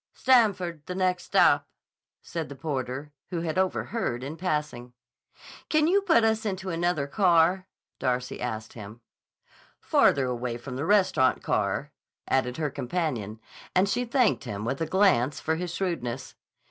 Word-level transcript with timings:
"Stamford 0.15 0.83
the 0.87 0.95
next 0.95 1.25
stop," 1.25 1.67
said 2.23 2.49
the 2.49 2.55
porter, 2.55 3.11
who 3.29 3.41
had 3.41 3.59
overheard 3.59 4.23
in 4.23 4.35
passing. 4.35 4.93
"Can 5.69 5.85
you 5.85 6.01
put 6.01 6.23
us 6.23 6.43
into 6.43 6.71
another 6.71 7.05
car?" 7.05 7.67
Darcy 7.99 8.41
asked 8.41 8.73
him. 8.73 9.01
"Farther 9.79 10.25
away 10.25 10.57
from 10.57 10.75
the 10.75 10.85
restaurant 10.85 11.43
car," 11.43 11.91
added 12.27 12.57
her 12.57 12.71
companion, 12.71 13.39
and 13.75 13.87
she 13.87 14.03
thanked 14.03 14.45
him 14.45 14.65
with 14.65 14.81
a 14.81 14.87
glance 14.87 15.39
for 15.39 15.55
his 15.57 15.71
shrewdness. 15.71 16.33